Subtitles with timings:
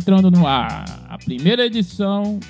[0.00, 0.86] entrando no ar.
[1.10, 2.40] A primeira edição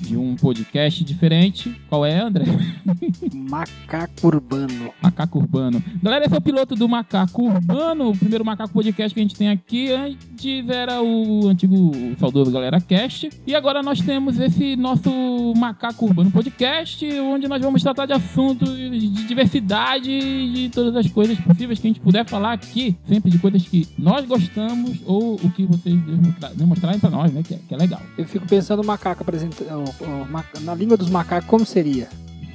[0.00, 1.80] de um podcast diferente.
[1.88, 2.44] Qual é, André?
[3.32, 4.90] Macaco Urbano.
[5.02, 5.82] Macaco Urbano.
[6.02, 9.34] Galera, esse é o piloto do Macaco Urbano, o primeiro Macaco Podcast que a gente
[9.34, 9.90] tem aqui.
[9.92, 13.30] Antes era o antigo o saudoso Galera Cast.
[13.46, 15.10] E agora nós temos esse nosso
[15.56, 21.10] Macaco Urbano Podcast, onde nós vamos tratar de assuntos de diversidade e de todas as
[21.10, 22.96] coisas possíveis que a gente puder falar aqui.
[23.06, 27.42] Sempre de coisas que nós gostamos ou o que vocês demonstra- demonstrarem pra nós, né?
[27.42, 28.00] Que é, que é legal.
[28.16, 29.79] Eu fico pensando o macaco apresentando.
[30.60, 32.08] Na língua dos macacos, como seria?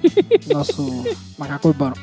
[0.54, 1.04] Nosso
[1.38, 1.96] macaco urbano.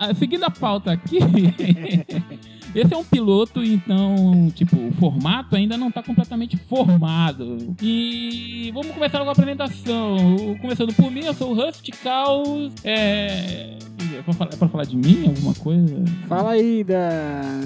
[0.00, 1.18] É, seguindo a pauta aqui,
[2.74, 7.74] esse é um piloto, então, tipo, o formato ainda não tá completamente formado.
[7.80, 10.56] E vamos começar com a apresentação.
[10.60, 12.42] Começando por mim, eu sou o Rustical.
[12.84, 13.76] É.
[14.18, 15.26] É pra, falar, é pra falar de mim?
[15.26, 15.96] Alguma coisa?
[16.28, 17.00] Fala aí da,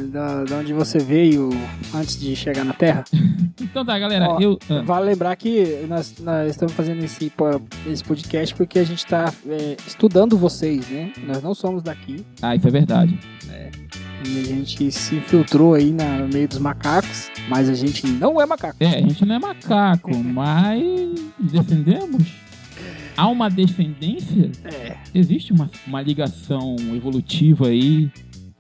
[0.09, 1.51] da, da onde você veio
[1.95, 3.05] antes de chegar na Terra.
[3.59, 4.59] Então tá, galera, Ó, eu.
[4.69, 7.33] ah, Vale lembrar que nós, nós estamos fazendo esse,
[7.87, 9.33] esse podcast porque a gente está
[9.87, 11.11] estudando vocês, né?
[11.27, 12.25] Nós não somos daqui.
[12.43, 13.19] Ah, isso é verdade.
[14.27, 18.39] E a gente se infiltrou aí na- no meio dos macacos, mas a gente não
[18.41, 18.77] é macaco.
[18.81, 20.83] É, a gente não é macaco, mas
[21.39, 22.25] defendemos.
[23.17, 24.51] Há uma descendência?
[24.65, 24.97] É.
[25.15, 28.11] Existe uma, uma ligação evolutiva aí.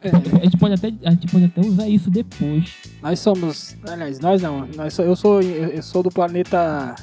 [0.00, 0.10] é.
[0.10, 2.72] A gente, pode até, a gente pode até usar isso depois.
[3.02, 3.76] Nós somos.
[3.86, 4.66] Aliás, nós não.
[4.76, 6.94] Nós eu, sou, eu sou do planeta.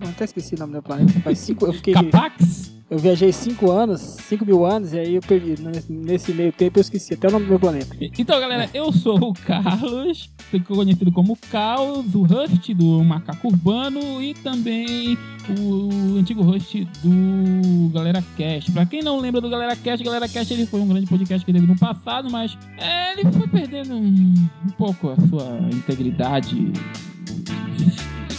[0.00, 1.12] Eu até esqueci o nome do planeta.
[1.20, 1.94] Faz cinco, eu fiquei.
[1.94, 2.71] Capax?
[2.92, 5.54] Eu viajei cinco anos, cinco mil anos, e aí eu perdi.
[5.88, 7.96] Nesse, meio tempo eu esqueci até o nome do meu planeta.
[7.98, 10.28] Então, galera, eu sou o Carlos,
[10.68, 15.16] conhecido como Caos, o host do Macaco Urbano e também
[15.58, 18.70] o antigo host do Galera Cast.
[18.70, 21.50] Pra quem não lembra do Galera Cast, Galera Cast ele foi um grande podcast que
[21.50, 24.34] teve no passado, mas é, ele foi perdendo um,
[24.66, 26.70] um pouco a sua integridade.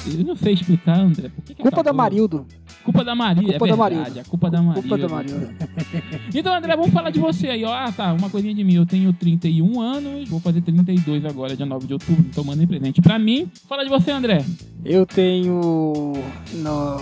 [0.05, 1.29] Eu não sei explicar, André.
[1.29, 1.97] Por que que Culpa da acabou?
[1.97, 2.45] Marildo.
[2.83, 3.75] Culpa da Maria, Culpa é da.
[3.77, 4.21] Marilda.
[4.21, 4.81] A culpa da Maria.
[4.81, 5.49] Culpa da Marildo.
[6.33, 7.73] Então, André, vamos falar de você aí, ó.
[7.73, 8.75] Ah, tá, uma coisinha de mim.
[8.75, 12.25] Eu tenho 31 anos, vou fazer 32 agora, dia 9 de outubro.
[12.33, 13.49] Tô mandando presente pra mim.
[13.67, 14.43] Fala de você, André.
[14.83, 16.13] Eu tenho.
[16.53, 16.97] No...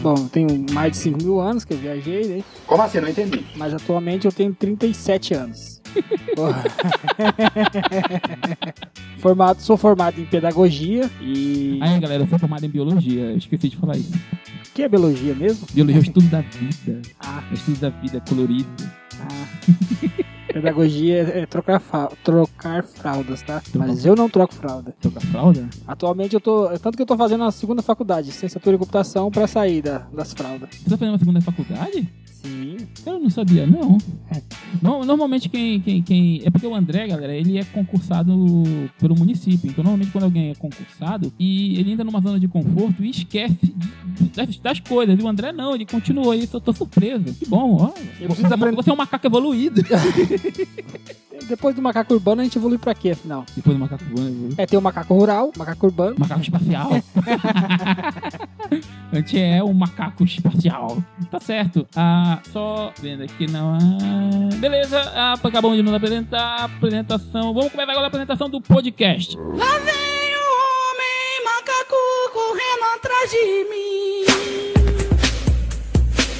[0.00, 2.44] Bom, eu tenho mais de 5 mil anos que eu viajei, né?
[2.66, 3.00] Como assim?
[3.00, 3.44] Não entendi.
[3.54, 5.79] Mas atualmente eu tenho 37 anos.
[9.18, 11.78] Formado, sou formado em pedagogia e.
[11.82, 13.22] Aí, galera, eu sou formado em biologia.
[13.32, 14.12] Eu esqueci de falar isso.
[14.14, 15.66] O que é biologia mesmo?
[15.72, 17.02] Biologia é o estudo da vida.
[17.20, 18.68] Ah, É o estudo da vida colorido.
[19.20, 19.46] ah.
[20.52, 21.80] Pedagogia é, é trocar,
[22.24, 23.62] trocar fraldas, tá?
[23.72, 24.92] Mas eu não troco fralda.
[25.00, 25.68] Troca fralda?
[25.86, 26.66] Atualmente eu tô.
[26.78, 30.32] Tanto que eu tô fazendo a segunda faculdade, licenciatura em computação, pra sair da- das
[30.32, 30.70] fraldas.
[30.72, 32.08] Você tá fazendo uma segunda faculdade?
[32.42, 32.76] Sim.
[33.04, 33.98] Eu não sabia, não.
[34.82, 36.42] No- Normalmente quem, quem, quem.
[36.44, 38.32] É porque o André, galera, ele é concursado
[38.98, 39.68] pelo município.
[39.70, 43.74] Então, normalmente quando alguém é concursado e ele entra numa zona de conforto e esquece
[44.34, 45.18] das, das coisas.
[45.18, 46.48] E o André não, ele continua aí.
[46.52, 47.24] Eu tô surpreso.
[47.34, 47.92] Que bom, ó.
[48.28, 48.76] Você, aprender.
[48.76, 49.82] você é um macaco evoluído.
[51.48, 53.44] Depois do macaco urbano, a gente evolui pra quê, afinal?
[53.56, 56.14] Depois do macaco urbano, É, tem o macaco rural, macaco urbano.
[56.18, 56.90] macaco espacial.
[59.12, 61.02] A gente é um macaco espacial.
[61.30, 61.86] Tá certo.
[61.96, 63.74] Ah, só vendo aqui não.
[63.74, 65.00] Ah, beleza.
[65.14, 67.52] Ah, acabamos de nos apresentar apresentação.
[67.52, 69.36] Vamos começar agora a apresentação do podcast.
[69.36, 71.96] Lá vem o homem macaco
[72.32, 74.24] correndo atrás de mim.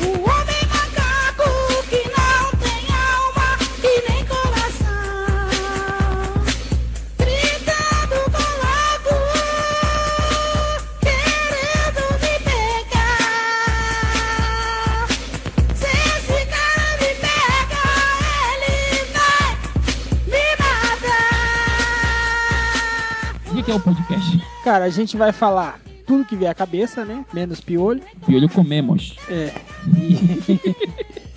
[0.06, 0.59] O homem
[24.70, 27.24] Cara, a gente vai falar tudo que vier à cabeça, né?
[27.34, 28.00] Menos piolho.
[28.24, 29.16] Piolho comemos.
[29.28, 29.52] É.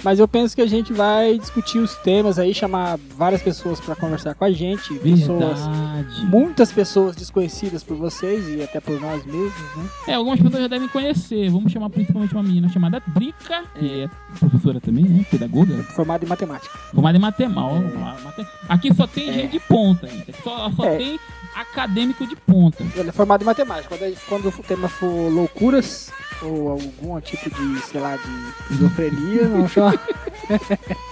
[0.04, 3.96] Mas eu penso que a gente vai discutir os temas aí, chamar várias pessoas pra
[3.96, 4.94] conversar com a gente.
[5.00, 5.66] Pessoas.
[5.66, 6.26] Verdade.
[6.28, 9.90] Muitas pessoas desconhecidas por vocês e até por nós mesmos, né?
[10.10, 11.50] É, algumas pessoas já devem conhecer.
[11.50, 15.26] Vamos chamar principalmente uma menina chamada Drica, que é professora também, né?
[15.32, 15.74] Pedagoga.
[15.96, 16.78] Formado em matemática.
[16.94, 18.48] Formada em matemática.
[18.70, 19.34] Aqui só tem É.
[19.34, 20.32] gente de ponta, gente.
[20.44, 20.98] Só, só É.
[20.98, 21.20] tem
[21.56, 22.84] acadêmico de ponta.
[22.96, 23.90] Ela é formada em matemática.
[23.96, 26.12] Quando, a- quando o tema for loucuras,
[26.42, 30.00] ou algum tipo de, sei lá, de esquizofrenia, não chama.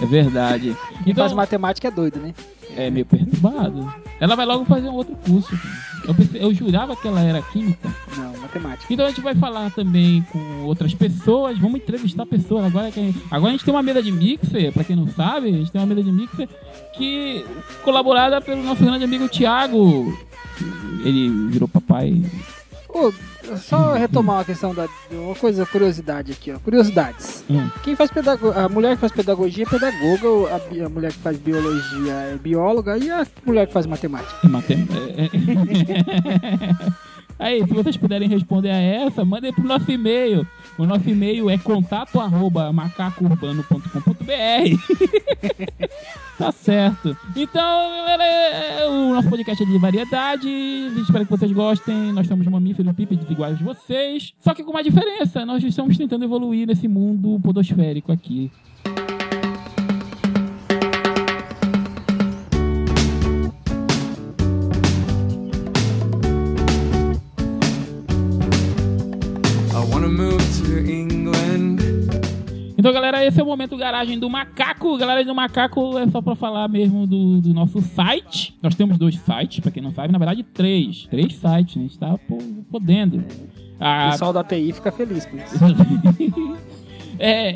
[0.00, 0.76] É verdade.
[1.04, 2.34] Quem Então, faz matemática é doido, né?
[2.74, 3.92] é meio perturbado.
[4.18, 5.54] Ela vai logo fazer um outro curso.
[6.08, 7.94] Eu, eu jurava que ela era química.
[8.16, 8.86] Não, matemática.
[8.92, 11.58] Então a gente vai falar também com outras pessoas.
[11.58, 12.64] Vamos entrevistar pessoas.
[12.64, 15.52] Agora, que- agora a gente tem uma mesa de mixer, pra quem não sabe, a
[15.52, 16.48] gente tem uma mesa de mixer
[16.96, 17.44] que
[17.84, 20.16] colaborada pelo nosso grande amigo Thiago.
[21.04, 22.22] Ele virou papai.
[23.56, 24.86] Só retomar uma questão da.
[25.10, 26.58] Uma coisa, curiosidade aqui, ó.
[26.58, 27.42] Curiosidades.
[27.50, 27.68] Hum.
[27.82, 28.60] Quem faz pedagogia.
[28.64, 32.36] A mulher que faz pedagogia é pedagoga, a, bi- a mulher que faz biologia é
[32.40, 34.34] bióloga e a mulher que faz matemática.
[34.44, 36.92] É matem- é- é-
[37.42, 40.46] Aí, se vocês puderem responder a essa, mandem pro nosso e-mail.
[40.78, 44.22] O nosso e-mail é contato arroba macacourbano.com.br
[46.38, 47.16] Tá certo.
[47.36, 47.62] Então,
[48.20, 50.48] é- o nosso podcast é de variedade.
[51.00, 52.12] Espero que vocês gostem.
[52.12, 54.32] Nós somos mamíferos bípedes iguais a vocês.
[54.40, 55.44] Só que com uma diferença.
[55.44, 58.50] Nós estamos tentando evoluir nesse mundo podosférico aqui.
[73.02, 74.96] Galera, esse é o momento garagem do macaco.
[74.96, 78.56] Galera do macaco é só pra falar mesmo do, do nosso site.
[78.62, 81.06] Nós temos dois sites, pra quem não sabe, na verdade, três.
[81.10, 81.82] Três sites, né?
[81.82, 82.18] A gente tá
[82.70, 83.18] podendo.
[83.18, 83.22] O
[83.80, 85.56] Ah, pessoal da TI fica feliz com isso.
[87.18, 87.48] é,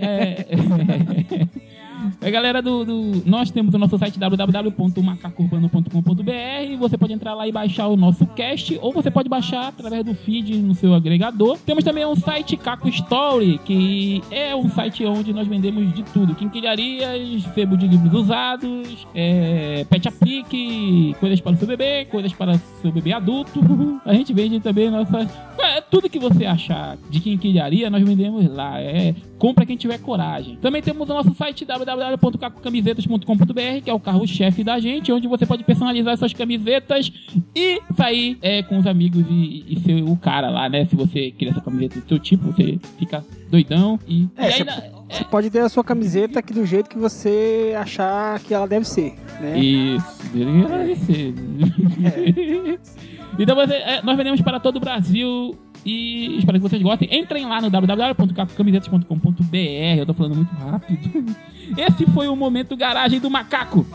[0.42, 0.46] é,
[2.20, 6.76] é, galera do, do- Nós temos o nosso site www.macacourbano.com.br.
[6.78, 10.14] Você pode entrar lá e baixar o nosso cast, ou você pode baixar através do
[10.14, 11.58] feed no seu agregador.
[11.64, 16.34] Temos também um site Caco Story, que é um site onde nós vendemos de tudo:
[16.34, 22.52] quinquilharias, sebo de livros usados, é, pet aplique, coisas para o seu bebê, coisas para
[22.54, 23.60] o seu bebê adulto.
[24.04, 25.28] A gente vende também nossa.
[25.58, 28.80] É, tudo que você achar de quinquilharia, nós vendemos lá.
[28.80, 30.56] É, compra quem tiver coragem.
[30.56, 31.64] Também temos o nosso site
[31.96, 37.10] www.cacocamisetas.com.br, que é o carro-chefe da gente, onde você pode personalizar suas camisetas
[37.54, 40.84] e sair é, com os amigos e, e ser o cara lá, né?
[40.86, 44.28] Se você querer essa camiseta do seu tipo, você fica doidão e.
[44.36, 47.74] É, e você- ainda- Você pode ter a sua camiseta aqui do jeito que você
[47.78, 49.56] achar que ela deve ser, né?
[49.58, 51.32] Isso, deve ser.
[53.38, 57.08] então você, é, nós vendemos para todo o Brasil e espero que vocês gostem.
[57.12, 59.56] Entrem lá no www.camisetas.com.br.
[59.96, 61.36] Eu tô falando muito rápido.
[61.78, 63.86] Esse foi o momento garagem do macaco.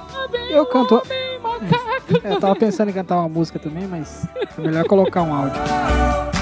[0.50, 1.04] Eu canto.
[1.44, 2.22] Macaco.
[2.24, 4.26] É, eu tava pensando em cantar uma música também, mas
[4.58, 5.60] é melhor colocar um áudio.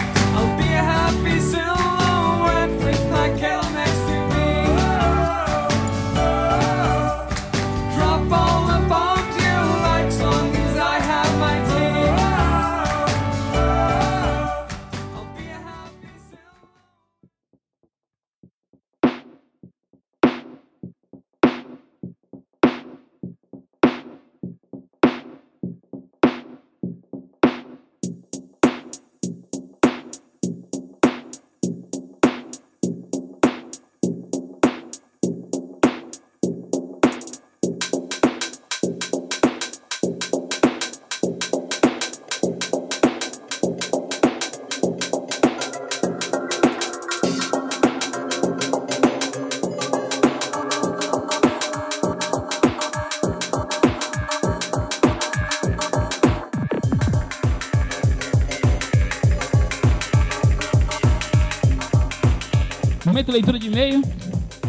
[63.20, 64.02] Momento leitura de e-mail.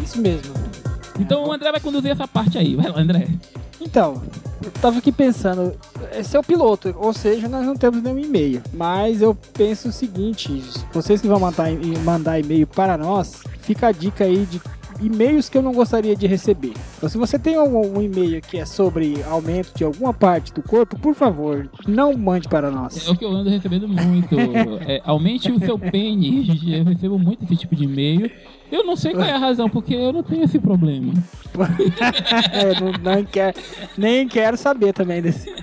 [0.03, 0.53] Isso mesmo.
[1.17, 2.75] Então o André vai conduzir essa parte aí.
[2.75, 3.29] Vai lá, André.
[3.79, 4.21] Então,
[4.61, 5.73] eu tava aqui pensando,
[6.13, 8.61] esse é o piloto, ou seja, nós não temos nenhum e-mail.
[8.73, 11.69] Mas eu penso o seguinte, vocês que vão mandar,
[12.03, 14.61] mandar e-mail para nós, fica a dica aí de
[14.99, 16.73] e-mails que eu não gostaria de receber.
[17.01, 20.61] Então, se você tem um, um e-mail que é sobre aumento de alguma parte do
[20.61, 23.07] corpo, por favor, não mande para nós.
[23.07, 24.35] É o que eu ando recebendo muito.
[24.87, 26.61] É, aumente o seu pênis.
[26.67, 28.29] Eu recebo muito esse tipo de e-mail.
[28.71, 31.11] Eu não sei qual é a razão, porque eu não tenho esse problema.
[32.53, 33.53] É, não, não quer,
[33.97, 35.53] nem quero saber também desse.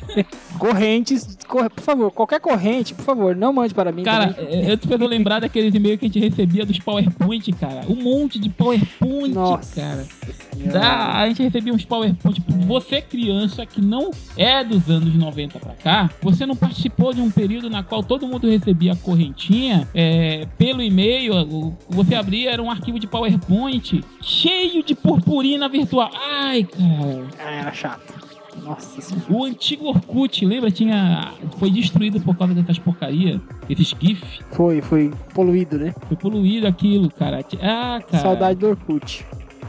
[0.59, 4.03] Correntes, corre- por favor, qualquer corrente, por favor, não mande para mim.
[4.03, 4.67] Cara, também.
[4.67, 7.83] é, eu tô tentando lembrar daqueles e-mails que a gente recebia dos PowerPoint, cara.
[7.89, 10.05] Um monte de PowerPoint, Nossa cara.
[10.53, 10.79] Senhora.
[10.79, 12.35] Da, a gente recebia uns PowerPoint.
[12.41, 17.21] Tipo, você, criança que não é dos anos 90 pra cá, você não participou de
[17.21, 21.35] um período na qual todo mundo recebia a correntinha é, pelo e-mail.
[21.35, 26.11] o- Você abria, era um arquivo de PowerPoint cheio de purpurina virtual.
[26.15, 27.27] Ai, cara.
[27.39, 28.29] Ah, era chato.
[28.65, 29.27] Nossa senhora.
[29.33, 30.71] O antigo Orkut, lembra?
[30.71, 31.33] Tinha.
[31.59, 33.41] Foi destruído por causa dessas porcaria.
[33.71, 34.21] Esses GIF.
[34.51, 35.95] Foi, foi poluído, né?
[36.09, 37.39] Foi poluído aquilo, cara.
[37.63, 38.23] Ah, cara.
[38.23, 39.25] Saudade do Orkut.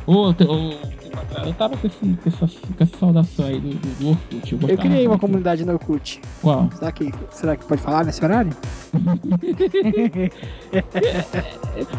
[0.08, 0.74] Ô, te- ô,
[1.46, 4.54] eu tava com, esse, com, essa, com essa saudação aí do, do, do Orkut.
[4.54, 6.22] Eu, Eu criei uma comunidade no Orkut.
[6.42, 6.70] Qual?
[6.78, 8.52] Será que, será que pode falar nesse horário?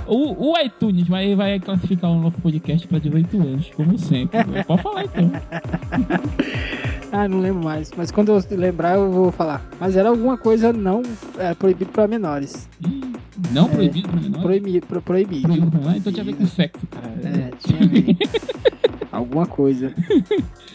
[0.06, 4.38] O, o iTunes vai, vai classificar o nosso podcast pra 18 anos, como sempre.
[4.64, 5.30] Pode falar então.
[7.12, 7.90] Ah, não lembro mais.
[7.96, 9.66] Mas quando eu lembrar, eu vou falar.
[9.80, 11.02] Mas era alguma coisa não
[11.38, 12.68] é, proibido para menores.
[12.86, 13.09] Ih,
[13.52, 14.42] Não proibido pra menor?
[14.42, 15.42] Proibi, pro, proibido.
[15.42, 15.96] Proibido pra menor?
[15.96, 17.08] Então tinha a ver com sexo, cara.
[17.24, 18.16] É, tinha a ver.
[19.12, 19.92] alguma coisa.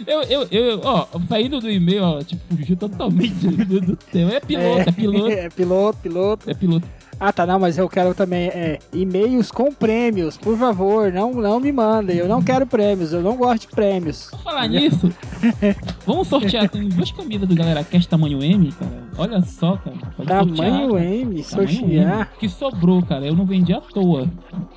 [0.05, 4.33] Eu, eu, eu, ó, saindo do e-mail, ó, tipo, fugiu totalmente do, do tema.
[4.33, 6.49] É piloto, é, piloto, É, piloto, piloto.
[6.49, 6.87] é piloto.
[7.17, 11.61] Ah, tá, não, mas eu quero também é, e-mails com prêmios, por favor, não, não
[11.61, 12.17] me mandem.
[12.17, 14.27] Eu não quero prêmios, eu não gosto de prêmios.
[14.31, 15.09] Por falar nisso,
[16.05, 16.67] vamos sortear.
[16.69, 19.04] Tem duas camisas do Galera Cast tamanho M, cara.
[19.17, 19.95] Olha só, cara.
[20.25, 21.03] Tamanho sortear.
[21.05, 22.33] M, sortear.
[22.39, 23.25] Que sobrou, cara.
[23.25, 24.27] Eu não vendi à toa.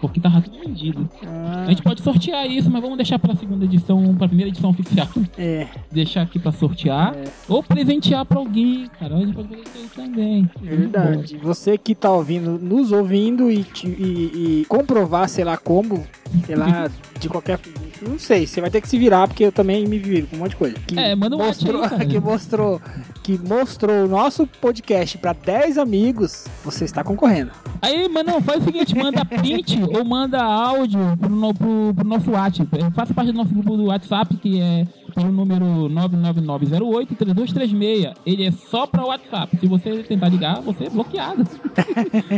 [0.00, 1.08] Porque tava tudo vendido.
[1.26, 4.70] Ah, A gente pode sortear isso, mas vamos deixar pra segunda edição, pra primeira edição
[4.70, 5.08] oficial.
[5.36, 7.14] é, Deixar aqui pra sortear.
[7.16, 7.24] É.
[7.48, 9.16] Ou presentear pra alguém, cara.
[9.16, 10.50] A gente pode fazer isso também.
[10.60, 11.36] verdade.
[11.42, 16.04] Você que tá ouvindo, nos ouvindo e, te- e- e comprovar, sei lá como,
[16.46, 17.58] sei lá, de qualquer.
[18.02, 20.40] Não sei, você vai ter que se virar, porque eu também me viro com um
[20.40, 20.76] monte de coisa.
[20.86, 22.10] Que É, manda um mostrou, WhatsApp aí, cara.
[22.20, 22.80] que mostrou
[23.22, 27.50] Que mostrou o nosso podcast pra 10 amigos, você está concorrendo.
[27.82, 32.30] Aí, mano, faz o seguinte, manda print ou manda áudio pro, no- pro- pro nosso
[32.30, 32.68] WhatsApp.
[32.94, 38.14] Faça parte do nosso grupo do WhatsApp, que é pelo número 99908-3236.
[38.24, 39.56] Ele é só pra WhatsApp.
[39.58, 41.44] Se você tentar ligar, você é bloqueado.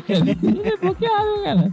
[0.07, 1.73] Você é bloqueado, cara.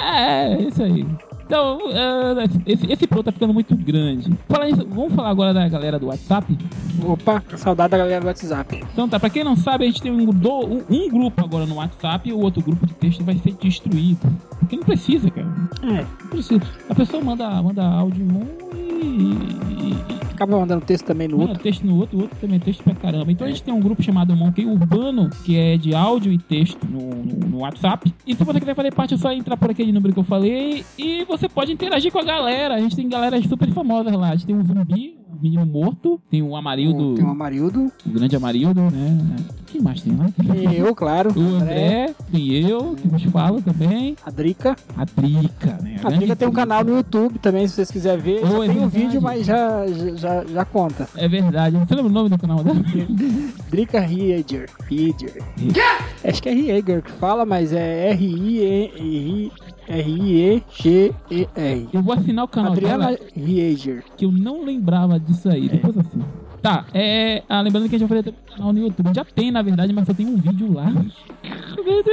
[0.00, 1.06] É, é isso aí.
[1.46, 4.32] Então, é, esse, esse pro tá ficando muito grande.
[4.48, 6.56] Falar nisso, vamos falar agora da galera do WhatsApp?
[7.04, 8.82] Opa, saudade da galera do WhatsApp.
[8.92, 11.66] Então tá, pra quem não sabe, a gente tem um, do- um- um grupo agora
[11.66, 14.20] no WhatsApp e o outro grupo de texto vai ser destruído.
[14.58, 15.46] Porque não precisa, cara.
[15.82, 16.62] É, Não precisa.
[16.88, 18.63] A pessoa manda, manda áudio em um
[19.04, 21.58] e, e- acaba mandando texto também no outro.
[21.62, 23.30] texto no outro, o outro também é texto pra caramba.
[23.30, 26.84] Então a gente tem um grupo chamado Monkey Urbano, que é de áudio e texto
[26.86, 28.12] no, no- no WhatsApp.
[28.26, 30.84] E se você quiser fazer parte, é só entrar por aquele número que eu falei
[30.98, 32.74] e você pode interagir com a galera.
[32.74, 34.30] A gente tem galera super famosas lá.
[34.30, 38.36] A gente tem um zumbi, menino morto, tem o Amarildo, Tem o Amarildo, o grande
[38.36, 39.36] Amarildo, né?
[39.66, 40.26] Quem mais tem lá?
[40.38, 41.32] e eu, claro.
[41.36, 44.16] O André, tem eu, que vos falo também.
[44.24, 44.76] A Drica.
[44.96, 45.96] A Drica, né?
[46.02, 48.40] A Drica tem um canal no YouTube também, se vocês quiserem ver.
[48.44, 48.98] Oh, Só é tem um verdade.
[48.98, 51.08] vídeo, mas já, já, já conta.
[51.16, 51.76] É verdade.
[51.76, 52.80] Você lembra o nome do canal dela?
[53.70, 54.70] Drica Rieger.
[54.88, 55.42] Rieger.
[56.22, 58.12] Acho que é Rieger que fala, mas é
[59.88, 61.88] R-I-E-R-I-E-G-E-R.
[61.92, 64.04] Eu vou assinar o canal Adriana dela, Rieger.
[64.16, 65.68] que eu não lembrava disso aí.
[65.68, 66.22] Depois assim.
[66.62, 67.42] Tá, é.
[67.48, 69.10] Ah, lembrando que a gente vai fazer canal no YouTube.
[69.14, 70.86] Já tem, na verdade, mas só tem um vídeo lá.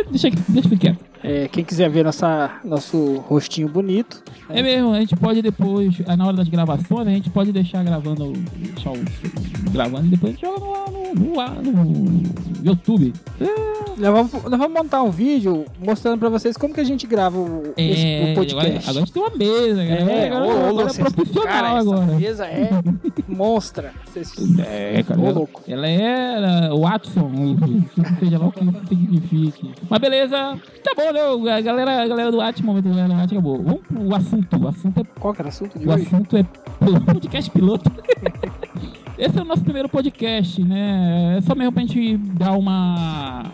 [0.09, 1.10] Deixa, deixa eu quieto.
[1.23, 6.17] É, quem quiser ver nossa, nosso rostinho bonito, É mesmo, a gente pode depois, ah,
[6.17, 8.97] na hora das gravações, a gente pode deixar gravando, o- deixar o,
[9.71, 10.59] gravando e depois a gente joga
[10.91, 12.21] no, no, no,
[12.63, 13.13] YouTube.
[13.97, 17.37] nós vamos, nós vamos montar um vídeo mostrando pra vocês como que a gente grava
[17.37, 18.89] o, esse- É, o agora, podcast.
[18.89, 20.11] agora a gente tem uma mesa, cara.
[20.11, 22.05] É, agora, ô, agora é profissional cara, essa agora.
[22.05, 22.69] mesa é
[23.27, 23.93] monstra.
[24.05, 25.19] Vocês- É, cara.
[25.19, 25.61] Ô, louco.
[25.67, 27.31] ela era Watson,
[28.19, 29.71] seja lá o que isso signifique.
[29.89, 31.51] Mas beleza, tá bom, né?
[31.53, 33.61] A galera, a galera do Watson, momento galera do acabou.
[33.63, 34.57] Vamos pro assunto.
[34.57, 36.05] O assunto é, Qual que era o assunto de o hoje?
[36.07, 36.43] assunto é
[37.13, 37.91] podcast piloto.
[39.17, 41.37] Esse é o nosso primeiro podcast, né?
[41.37, 43.45] É só mesmo pra gente dar uma.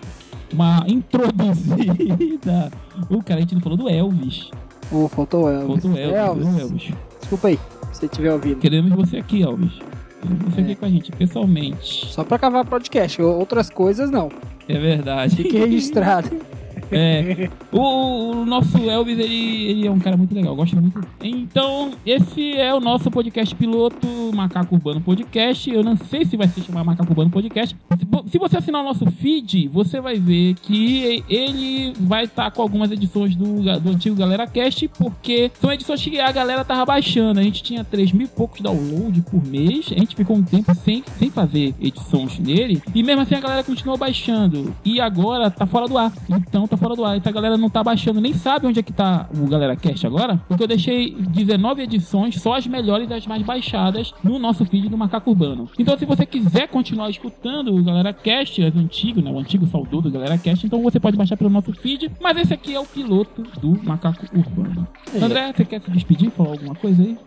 [0.54, 2.72] Uma introduzida.
[3.12, 4.50] O cara, a gente não falou do Elvis.
[4.92, 5.84] Ô, faltou o Elvis.
[5.84, 6.60] Faltou o Elvis.
[6.60, 6.92] Elvis.
[7.20, 7.60] Desculpa aí,
[7.92, 8.56] se você estiver ouvindo.
[8.58, 9.74] Queremos você aqui, Elvis.
[10.20, 10.64] Queremos você É.
[10.64, 12.08] aqui com a gente, pessoalmente.
[12.08, 14.30] Só pra cavar podcast, outras coisas não.
[14.68, 15.36] É verdade.
[15.36, 16.30] Fique registrado.
[16.92, 17.50] É.
[17.70, 21.06] O, o nosso Elvis, ele, ele é um cara muito legal, eu gosto muito.
[21.22, 25.70] Então, esse é o nosso podcast piloto, Macaco Urbano Podcast.
[25.70, 27.76] Eu não sei se vai se chamar Macaco Urbano Podcast.
[27.98, 32.62] Se, se você assinar o nosso feed, você vai ver que ele vai estar com
[32.62, 37.40] algumas edições do, do antigo Galera Cast, porque são edições que a galera tava baixando.
[37.40, 39.88] A gente tinha 3 mil e poucos downloads por mês.
[39.92, 42.82] A gente ficou um tempo sem, sem fazer edições nele.
[42.96, 44.74] E mesmo assim a galera continuou baixando.
[44.86, 46.12] E agora tá fora do ar.
[46.30, 47.18] Então tá fora do ar.
[47.18, 50.06] Então a galera não tá baixando, nem sabe onde é que tá o Galera Cast
[50.06, 50.40] agora.
[50.48, 54.90] Porque eu deixei 19 edições, só as melhores e as mais baixadas, no nosso feed
[54.90, 55.70] do Macaco Urbano.
[55.78, 59.32] Então se você quiser continuar escutando o Galera Cast, o antigo, né?
[59.32, 62.12] O antigo saudoso Galera Cast, então você pode baixar pelo nosso feed.
[62.22, 64.88] Mas esse aqui é o piloto do Macaco Urbano.
[65.14, 65.24] É.
[65.24, 66.32] André, você quer se despedir?
[66.32, 67.18] Falar alguma coisa aí?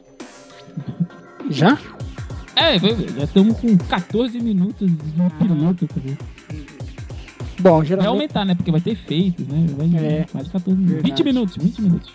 [1.51, 1.79] Já?
[2.55, 4.97] É, já estamos com 14 minutos de
[5.39, 5.87] piloto.
[5.87, 6.40] tá vendo?
[7.61, 8.09] Bom, Vai geralmente.
[8.09, 8.55] aumentar, né?
[8.55, 9.67] Porque vai ter efeitos, né?
[9.77, 10.27] Vai É.
[10.33, 11.03] mais de 14 minutos.
[11.03, 11.23] 20 Verdade.
[11.25, 12.13] minutos, 20 minutos.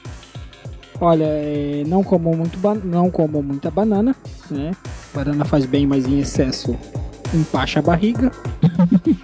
[0.99, 4.15] Olha, é, não comam muito não comam muita banana,
[4.49, 4.71] né?
[5.13, 6.75] Banana faz bem, mas em excesso
[7.33, 8.31] empacha a barriga.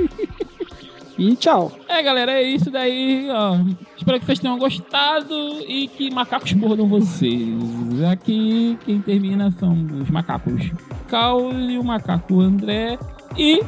[1.17, 1.71] e tchau.
[1.87, 3.57] É, galera, é isso daí, ó.
[3.97, 5.33] Espero que vocês tenham gostado
[5.67, 8.03] e que macacos mordam vocês.
[8.11, 10.71] Aqui quem termina são os macacos
[11.07, 12.97] Caule, o macaco André
[13.37, 13.61] e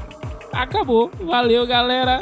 [0.54, 1.12] acabou.
[1.20, 2.20] Valeu, galera.